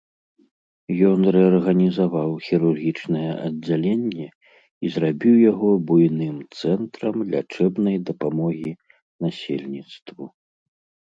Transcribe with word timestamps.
Ён 1.09 1.19
рэарганізаваў 1.35 2.31
хірургічнае 2.45 3.27
аддзяленне 3.47 4.25
і 4.87 4.91
зрабіў 4.97 5.35
яго 5.51 5.69
буйным 5.91 6.41
цэнтрам 6.63 7.15
лячэбнай 7.35 7.97
дапамогі 8.11 8.71
насельніцтву. 9.27 10.23